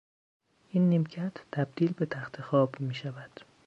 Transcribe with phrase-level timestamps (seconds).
[0.69, 3.45] این نیمکت تبدیل به تختخواب میشود.